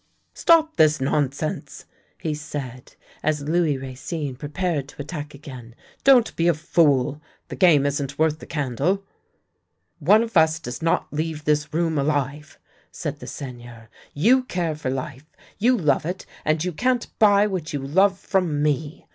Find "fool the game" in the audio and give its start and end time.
6.55-7.85